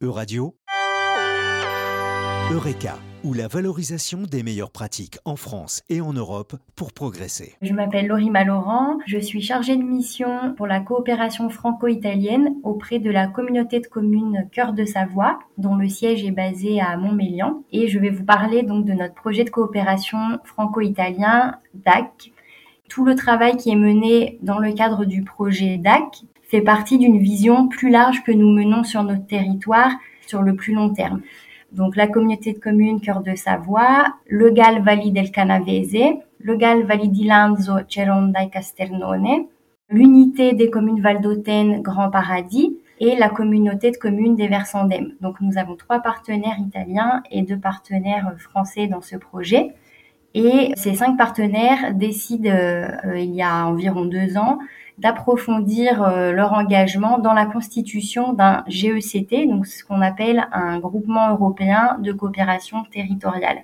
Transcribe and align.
Euradio, 0.00 0.54
Eureka, 2.52 3.00
ou 3.24 3.34
la 3.34 3.48
valorisation 3.48 4.22
des 4.22 4.44
meilleures 4.44 4.70
pratiques 4.70 5.18
en 5.24 5.34
France 5.34 5.82
et 5.88 6.00
en 6.00 6.12
Europe 6.12 6.54
pour 6.76 6.92
progresser. 6.92 7.56
Je 7.62 7.72
m'appelle 7.72 8.06
Laurie 8.06 8.30
Malorand, 8.30 8.98
je 9.06 9.18
suis 9.18 9.40
chargée 9.40 9.76
de 9.76 9.82
mission 9.82 10.54
pour 10.56 10.68
la 10.68 10.78
coopération 10.78 11.50
franco-italienne 11.50 12.54
auprès 12.62 13.00
de 13.00 13.10
la 13.10 13.26
communauté 13.26 13.80
de 13.80 13.88
communes 13.88 14.48
Cœur 14.52 14.72
de 14.72 14.84
Savoie, 14.84 15.40
dont 15.56 15.74
le 15.74 15.88
siège 15.88 16.24
est 16.24 16.30
basé 16.30 16.80
à 16.80 16.96
Montmélian. 16.96 17.64
Et 17.72 17.88
je 17.88 17.98
vais 17.98 18.10
vous 18.10 18.24
parler 18.24 18.62
donc 18.62 18.84
de 18.84 18.92
notre 18.92 19.14
projet 19.14 19.42
de 19.42 19.50
coopération 19.50 20.38
franco-italien 20.44 21.56
DAC. 21.74 22.30
Tout 22.88 23.04
le 23.04 23.16
travail 23.16 23.56
qui 23.56 23.70
est 23.70 23.76
mené 23.76 24.38
dans 24.42 24.60
le 24.60 24.72
cadre 24.74 25.06
du 25.06 25.24
projet 25.24 25.76
DAC 25.76 26.22
fait 26.48 26.62
partie 26.62 26.98
d'une 26.98 27.18
vision 27.18 27.68
plus 27.68 27.90
large 27.90 28.24
que 28.24 28.32
nous 28.32 28.50
menons 28.50 28.82
sur 28.82 29.04
notre 29.04 29.26
territoire 29.26 29.92
sur 30.26 30.42
le 30.42 30.56
plus 30.56 30.74
long 30.74 30.92
terme. 30.92 31.20
Donc 31.72 31.96
la 31.96 32.06
communauté 32.06 32.54
de 32.54 32.58
communes 32.58 33.00
Cœur 33.00 33.22
de 33.22 33.34
Savoie, 33.34 34.14
le 34.26 34.50
GAL 34.50 34.82
Valli 34.82 35.12
del 35.12 35.30
Canavese, 35.30 36.16
le 36.40 36.56
GAL 36.56 36.84
Valli 36.84 37.08
di 37.08 37.24
Lanzo, 37.24 37.74
Ceronda 37.86 38.44
e 38.44 38.48
Casternone, 38.48 39.46
l'unité 39.90 40.54
des 40.54 40.70
communes 40.70 41.00
Val 41.00 41.20
Grand 41.82 42.10
Paradis 42.10 42.78
et 43.00 43.16
la 43.16 43.28
communauté 43.28 43.90
de 43.90 43.96
communes 43.96 44.34
des 44.34 44.48
Versandem. 44.48 45.12
Donc 45.20 45.40
nous 45.40 45.58
avons 45.58 45.76
trois 45.76 46.00
partenaires 46.00 46.58
italiens 46.58 47.22
et 47.30 47.42
deux 47.42 47.58
partenaires 47.58 48.34
français 48.38 48.86
dans 48.86 49.02
ce 49.02 49.16
projet. 49.16 49.74
Et 50.34 50.72
ces 50.76 50.94
cinq 50.94 51.16
partenaires 51.16 51.94
décident, 51.94 52.50
euh, 52.50 53.18
il 53.18 53.34
y 53.34 53.42
a 53.42 53.66
environ 53.66 54.04
deux 54.04 54.36
ans, 54.36 54.58
d'approfondir 54.98 56.02
euh, 56.02 56.32
leur 56.32 56.52
engagement 56.52 57.18
dans 57.18 57.32
la 57.32 57.46
constitution 57.46 58.32
d'un 58.32 58.64
GECT, 58.66 59.46
donc 59.48 59.66
ce 59.66 59.84
qu'on 59.84 60.00
appelle 60.00 60.48
un 60.52 60.78
groupement 60.80 61.30
européen 61.30 61.96
de 62.00 62.12
coopération 62.12 62.82
territoriale. 62.90 63.62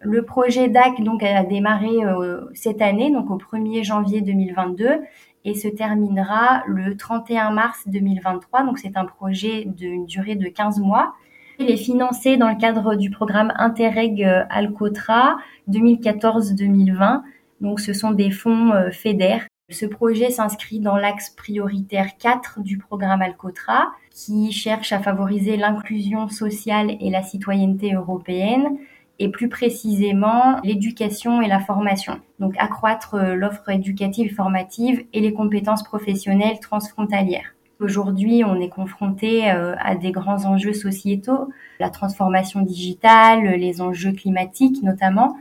Le 0.00 0.22
projet 0.24 0.68
DAC 0.68 1.02
donc 1.02 1.22
a 1.22 1.42
démarré 1.42 1.90
euh, 2.02 2.46
cette 2.54 2.80
année, 2.80 3.10
donc 3.10 3.30
au 3.30 3.36
1er 3.36 3.84
janvier 3.84 4.20
2022, 4.22 5.00
et 5.44 5.54
se 5.54 5.68
terminera 5.68 6.62
le 6.66 6.96
31 6.96 7.50
mars 7.50 7.82
2023. 7.86 8.64
Donc 8.64 8.78
c'est 8.78 8.96
un 8.96 9.04
projet 9.04 9.64
d'une 9.66 10.06
durée 10.06 10.34
de 10.36 10.48
15 10.48 10.80
mois. 10.80 11.14
Il 11.58 11.70
est 11.70 11.76
financé 11.76 12.36
dans 12.36 12.48
le 12.48 12.56
cadre 12.56 12.94
du 12.94 13.10
programme 13.10 13.52
Interreg 13.56 14.22
euh, 14.24 14.44
Alcotra 14.50 15.36
2014-2020. 15.68 17.22
Donc 17.60 17.80
ce 17.80 17.92
sont 17.92 18.12
des 18.12 18.30
fonds 18.30 18.72
FEDER 18.92 19.40
ce 19.70 19.84
projet 19.84 20.30
s'inscrit 20.30 20.80
dans 20.80 20.96
l'axe 20.96 21.30
prioritaire 21.30 22.16
4 22.18 22.60
du 22.62 22.78
programme 22.78 23.20
Alcotra, 23.20 23.92
qui 24.10 24.50
cherche 24.50 24.92
à 24.92 24.98
favoriser 24.98 25.56
l'inclusion 25.56 26.28
sociale 26.28 26.96
et 27.00 27.10
la 27.10 27.22
citoyenneté 27.22 27.92
européenne, 27.92 28.78
et 29.18 29.28
plus 29.30 29.48
précisément 29.48 30.60
l'éducation 30.64 31.42
et 31.42 31.48
la 31.48 31.60
formation. 31.60 32.20
Donc 32.38 32.54
accroître 32.56 33.14
euh, 33.14 33.34
l'offre 33.34 33.68
éducative 33.68 34.26
et 34.26 34.34
formative 34.34 35.04
et 35.12 35.20
les 35.20 35.32
compétences 35.32 35.82
professionnelles 35.82 36.60
transfrontalières. 36.60 37.54
Aujourd'hui, 37.80 38.44
on 38.44 38.60
est 38.60 38.68
confronté 38.68 39.50
euh, 39.50 39.74
à 39.80 39.96
des 39.96 40.12
grands 40.12 40.46
enjeux 40.46 40.72
sociétaux, 40.72 41.48
la 41.78 41.90
transformation 41.90 42.62
digitale, 42.62 43.42
les 43.56 43.80
enjeux 43.80 44.12
climatiques 44.12 44.82
notamment, 44.82 45.36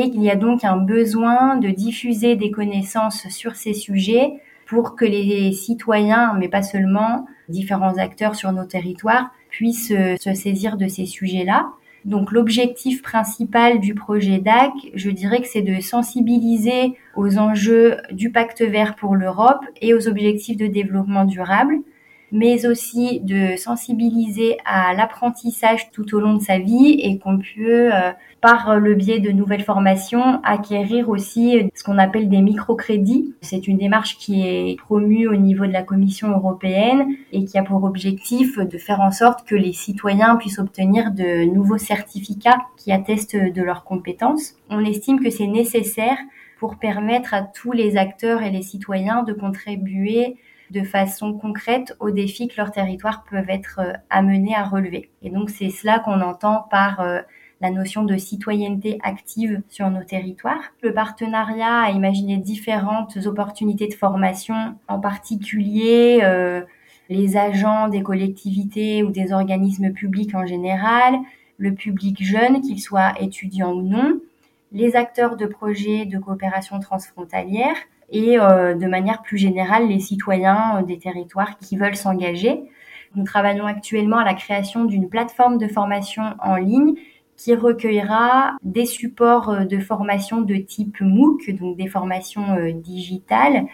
et 0.00 0.10
qu'il 0.10 0.22
y 0.22 0.30
a 0.30 0.36
donc 0.36 0.64
un 0.64 0.76
besoin 0.76 1.56
de 1.56 1.68
diffuser 1.68 2.36
des 2.36 2.50
connaissances 2.50 3.28
sur 3.28 3.56
ces 3.56 3.74
sujets 3.74 4.34
pour 4.66 4.96
que 4.96 5.04
les 5.04 5.52
citoyens, 5.52 6.34
mais 6.38 6.48
pas 6.48 6.62
seulement, 6.62 7.26
différents 7.48 7.98
acteurs 7.98 8.34
sur 8.34 8.52
nos 8.52 8.64
territoires, 8.64 9.30
puissent 9.50 9.92
euh, 9.92 10.16
se 10.18 10.32
saisir 10.32 10.76
de 10.76 10.88
ces 10.88 11.04
sujets-là. 11.04 11.68
Donc 12.04 12.32
l'objectif 12.32 13.02
principal 13.02 13.80
du 13.80 13.94
projet 13.94 14.38
DAC, 14.38 14.72
je 14.94 15.10
dirais 15.10 15.40
que 15.40 15.46
c'est 15.46 15.62
de 15.62 15.80
sensibiliser 15.80 16.96
aux 17.14 17.38
enjeux 17.38 17.98
du 18.10 18.30
pacte 18.30 18.62
vert 18.62 18.96
pour 18.96 19.14
l'Europe 19.14 19.60
et 19.80 19.94
aux 19.94 20.08
objectifs 20.08 20.56
de 20.56 20.66
développement 20.66 21.24
durable, 21.24 21.76
mais 22.32 22.66
aussi 22.66 23.20
de 23.20 23.56
sensibiliser 23.56 24.56
à 24.64 24.94
l'apprentissage 24.94 25.90
tout 25.92 26.14
au 26.14 26.20
long 26.20 26.34
de 26.34 26.42
sa 26.42 26.58
vie 26.58 26.98
et 27.02 27.18
qu'on 27.18 27.38
peut, 27.38 27.94
euh, 27.94 28.10
par 28.40 28.80
le 28.80 28.94
biais 28.94 29.20
de 29.20 29.30
nouvelles 29.30 29.62
formations, 29.62 30.40
acquérir 30.42 31.10
aussi 31.10 31.70
ce 31.74 31.84
qu'on 31.84 31.98
appelle 31.98 32.28
des 32.28 32.40
microcrédits. 32.40 33.34
C'est 33.42 33.68
une 33.68 33.76
démarche 33.76 34.16
qui 34.16 34.46
est 34.46 34.76
promue 34.78 35.28
au 35.28 35.36
niveau 35.36 35.66
de 35.66 35.72
la 35.72 35.82
Commission 35.82 36.30
européenne 36.30 37.06
et 37.32 37.44
qui 37.44 37.58
a 37.58 37.62
pour 37.62 37.84
objectif 37.84 38.58
de 38.58 38.78
faire 38.78 39.00
en 39.00 39.10
sorte 39.12 39.46
que 39.46 39.54
les 39.54 39.72
citoyens 39.72 40.36
puissent 40.36 40.58
obtenir 40.58 41.12
de 41.12 41.44
nouveaux 41.44 41.78
certificats 41.78 42.62
qui 42.76 42.92
attestent 42.92 43.36
de 43.36 43.62
leurs 43.62 43.84
compétences. 43.84 44.56
On 44.70 44.84
estime 44.84 45.20
que 45.20 45.30
c'est 45.30 45.46
nécessaire 45.46 46.16
pour 46.58 46.76
permettre 46.76 47.34
à 47.34 47.42
tous 47.42 47.72
les 47.72 47.96
acteurs 47.96 48.42
et 48.42 48.50
les 48.50 48.62
citoyens 48.62 49.22
de 49.24 49.32
contribuer 49.32 50.36
de 50.72 50.82
façon 50.82 51.34
concrète 51.34 51.94
aux 52.00 52.10
défis 52.10 52.48
que 52.48 52.56
leurs 52.56 52.72
territoires 52.72 53.24
peuvent 53.30 53.48
être 53.48 53.80
euh, 53.80 53.92
amenés 54.10 54.54
à 54.54 54.64
relever. 54.64 55.10
Et 55.22 55.30
donc 55.30 55.50
c'est 55.50 55.70
cela 55.70 55.98
qu'on 55.98 56.20
entend 56.20 56.66
par 56.70 57.00
euh, 57.00 57.20
la 57.60 57.70
notion 57.70 58.04
de 58.04 58.16
citoyenneté 58.16 58.98
active 59.02 59.62
sur 59.68 59.88
nos 59.90 60.02
territoires. 60.02 60.72
Le 60.82 60.92
partenariat 60.92 61.82
a 61.82 61.90
imaginé 61.90 62.38
différentes 62.38 63.18
opportunités 63.26 63.86
de 63.86 63.94
formation, 63.94 64.74
en 64.88 64.98
particulier 64.98 66.20
euh, 66.22 66.62
les 67.08 67.36
agents 67.36 67.88
des 67.88 68.02
collectivités 68.02 69.02
ou 69.02 69.10
des 69.10 69.32
organismes 69.32 69.92
publics 69.92 70.34
en 70.34 70.46
général, 70.46 71.14
le 71.58 71.74
public 71.74 72.24
jeune, 72.24 72.62
qu'il 72.62 72.80
soit 72.80 73.12
étudiant 73.20 73.72
ou 73.72 73.82
non, 73.82 74.20
les 74.72 74.96
acteurs 74.96 75.36
de 75.36 75.46
projets 75.46 76.06
de 76.06 76.18
coopération 76.18 76.80
transfrontalière, 76.80 77.76
et 78.12 78.38
euh, 78.38 78.74
de 78.74 78.86
manière 78.86 79.22
plus 79.22 79.38
générale 79.38 79.88
les 79.88 79.98
citoyens 79.98 80.78
euh, 80.78 80.82
des 80.82 80.98
territoires 80.98 81.58
qui 81.58 81.76
veulent 81.76 81.96
s'engager. 81.96 82.62
Nous 83.14 83.24
travaillons 83.24 83.66
actuellement 83.66 84.18
à 84.18 84.24
la 84.24 84.34
création 84.34 84.84
d'une 84.84 85.08
plateforme 85.08 85.58
de 85.58 85.66
formation 85.66 86.22
en 86.38 86.56
ligne 86.56 86.94
qui 87.36 87.54
recueillera 87.54 88.52
des 88.62 88.86
supports 88.86 89.48
euh, 89.48 89.64
de 89.64 89.78
formation 89.78 90.42
de 90.42 90.56
type 90.56 91.00
MOOC, 91.00 91.50
donc 91.58 91.76
des 91.76 91.88
formations 91.88 92.70
digitales, 92.74 93.64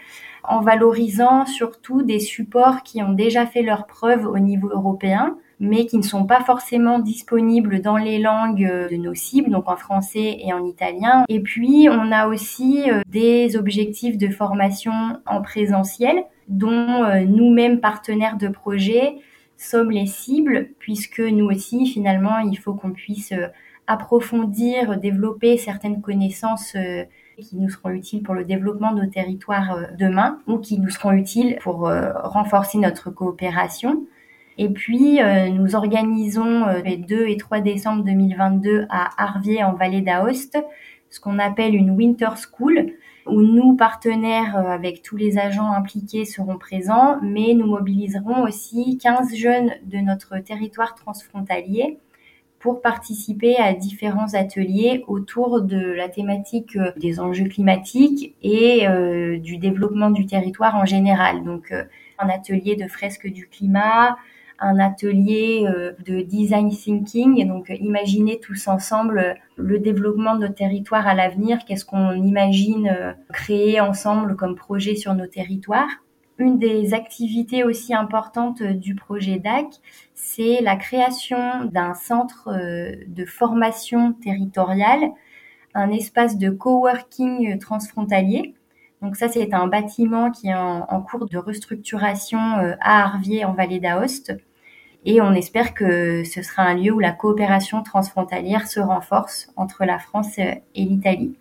en 0.43 0.61
valorisant 0.61 1.45
surtout 1.45 2.01
des 2.01 2.19
supports 2.19 2.81
qui 2.83 3.03
ont 3.03 3.11
déjà 3.11 3.45
fait 3.45 3.61
leur 3.61 3.85
preuve 3.85 4.25
au 4.25 4.39
niveau 4.39 4.69
européen, 4.69 5.37
mais 5.59 5.85
qui 5.85 5.97
ne 5.97 6.03
sont 6.03 6.25
pas 6.25 6.41
forcément 6.41 6.99
disponibles 6.99 7.81
dans 7.81 7.97
les 7.97 8.17
langues 8.17 8.87
de 8.89 8.95
nos 8.95 9.13
cibles, 9.13 9.51
donc 9.51 9.69
en 9.69 9.75
français 9.75 10.37
et 10.39 10.53
en 10.53 10.65
italien. 10.65 11.25
Et 11.27 11.41
puis, 11.41 11.87
on 11.91 12.11
a 12.11 12.27
aussi 12.27 12.89
euh, 12.89 13.01
des 13.07 13.57
objectifs 13.57 14.17
de 14.17 14.29
formation 14.29 14.93
en 15.25 15.41
présentiel, 15.41 16.23
dont 16.47 17.03
euh, 17.03 17.25
nous-mêmes, 17.25 17.81
partenaires 17.81 18.37
de 18.37 18.47
projet, 18.47 19.17
sommes 19.57 19.91
les 19.91 20.05
cibles, 20.05 20.69
puisque 20.79 21.19
nous 21.19 21.45
aussi, 21.45 21.85
finalement, 21.87 22.39
il 22.39 22.57
faut 22.57 22.73
qu'on 22.73 22.91
puisse 22.91 23.33
euh, 23.33 23.47
approfondir, 23.87 24.97
développer 24.97 25.57
certaines 25.57 25.99
connaissances 25.99 26.77
qui 27.39 27.57
nous 27.57 27.69
seront 27.69 27.89
utiles 27.89 28.21
pour 28.21 28.35
le 28.35 28.45
développement 28.45 28.93
de 28.93 29.01
nos 29.01 29.09
territoires 29.09 29.87
demain 29.97 30.37
ou 30.45 30.59
qui 30.59 30.79
nous 30.79 30.91
seront 30.91 31.13
utiles 31.13 31.57
pour 31.63 31.89
renforcer 31.89 32.77
notre 32.77 33.09
coopération. 33.09 34.05
Et 34.61 34.67
puis, 34.67 35.21
euh, 35.21 35.47
nous 35.47 35.77
organisons 35.77 36.67
euh, 36.67 36.81
les 36.81 36.97
2 36.97 37.27
et 37.29 37.37
3 37.37 37.61
décembre 37.61 38.03
2022 38.03 38.87
à 38.89 39.23
Arvier 39.23 39.63
en 39.63 39.73
Vallée 39.73 40.01
d'Aoste 40.01 40.59
ce 41.09 41.21
qu'on 41.21 41.39
appelle 41.39 41.73
une 41.73 41.91
Winter 41.91 42.31
School 42.35 42.91
où 43.25 43.41
nous, 43.41 43.77
partenaires 43.77 44.57
euh, 44.57 44.69
avec 44.69 45.01
tous 45.01 45.15
les 45.15 45.37
agents 45.37 45.71
impliqués, 45.71 46.25
serons 46.25 46.57
présents, 46.57 47.19
mais 47.21 47.53
nous 47.53 47.67
mobiliserons 47.67 48.43
aussi 48.43 48.97
15 48.97 49.33
jeunes 49.33 49.71
de 49.85 49.99
notre 49.99 50.37
territoire 50.39 50.93
transfrontalier 50.93 51.97
pour 52.59 52.81
participer 52.81 53.55
à 53.55 53.73
différents 53.73 54.33
ateliers 54.33 55.05
autour 55.07 55.61
de 55.61 55.79
la 55.79 56.09
thématique 56.09 56.77
des 56.97 57.21
enjeux 57.21 57.47
climatiques 57.47 58.35
et 58.43 58.85
du 59.39 59.55
développement 59.55 60.09
du 60.09 60.25
territoire 60.25 60.75
en 60.75 60.83
général. 60.83 61.45
Donc, 61.45 61.71
un 61.71 62.27
atelier 62.27 62.75
de 62.75 62.89
fresques 62.89 63.31
du 63.31 63.47
climat, 63.47 64.17
un 64.61 64.79
atelier 64.79 65.65
euh, 65.67 65.93
de 66.05 66.21
design 66.21 66.69
thinking, 66.69 67.47
donc 67.47 67.69
imaginer 67.69 68.39
tous 68.39 68.67
ensemble 68.67 69.19
euh, 69.19 69.33
le 69.55 69.79
développement 69.79 70.35
de 70.35 70.47
nos 70.47 70.53
territoires 70.53 71.07
à 71.07 71.13
l'avenir, 71.13 71.59
qu'est-ce 71.65 71.85
qu'on 71.85 72.11
imagine 72.13 72.87
euh, 72.87 73.13
créer 73.31 73.79
ensemble 73.79 74.35
comme 74.35 74.55
projet 74.55 74.95
sur 74.95 75.13
nos 75.13 75.27
territoires? 75.27 75.89
Une 76.37 76.57
des 76.57 76.93
activités 76.93 77.63
aussi 77.63 77.93
importantes 77.93 78.63
du 78.63 78.95
projet 78.95 79.39
DAC, 79.39 79.67
c'est 80.13 80.61
la 80.61 80.77
création 80.77 81.65
d'un 81.65 81.93
centre 81.93 82.49
de 83.05 83.25
formation 83.25 84.13
territoriale, 84.13 85.11
un 85.73 85.91
espace 85.91 86.37
de 86.37 86.49
coworking 86.49 87.59
transfrontalier. 87.59 88.55
Donc 89.01 89.17
ça, 89.17 89.27
c'est 89.27 89.53
un 89.53 89.67
bâtiment 89.67 90.31
qui 90.31 90.47
est 90.47 90.55
en, 90.55 91.01
cours 91.01 91.27
de 91.27 91.37
restructuration 91.37 92.39
à 92.39 93.03
Arvier 93.03 93.43
en 93.43 93.51
Vallée 93.51 93.81
d'Aoste 93.81 94.37
Et 95.05 95.21
on 95.21 95.33
espère 95.33 95.73
que 95.73 96.23
ce 96.23 96.41
sera 96.41 96.63
un 96.63 96.75
lieu 96.75 96.91
où 96.91 96.99
la 96.99 97.11
coopération 97.11 97.83
transfrontalière 97.83 98.67
se 98.67 98.79
renforce 98.79 99.51
entre 99.55 99.85
la 99.85 99.97
France 99.97 100.37
et 100.37 100.61
l'Italie. 100.75 101.35